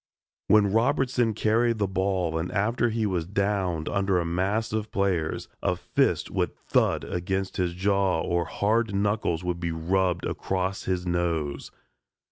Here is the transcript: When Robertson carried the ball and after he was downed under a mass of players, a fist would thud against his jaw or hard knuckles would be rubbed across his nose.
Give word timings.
When 0.47 0.73
Robertson 0.73 1.35
carried 1.35 1.77
the 1.77 1.87
ball 1.87 2.35
and 2.39 2.51
after 2.51 2.89
he 2.89 3.05
was 3.05 3.27
downed 3.27 3.87
under 3.87 4.17
a 4.19 4.25
mass 4.25 4.73
of 4.73 4.89
players, 4.91 5.47
a 5.61 5.75
fist 5.75 6.31
would 6.31 6.57
thud 6.57 7.03
against 7.03 7.57
his 7.57 7.75
jaw 7.75 8.19
or 8.19 8.45
hard 8.45 8.95
knuckles 8.95 9.43
would 9.43 9.59
be 9.59 9.71
rubbed 9.71 10.25
across 10.25 10.85
his 10.85 11.05
nose. 11.05 11.69